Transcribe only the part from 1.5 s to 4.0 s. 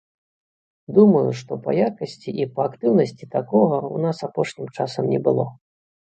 па яркасці і па актыўнасці такога ў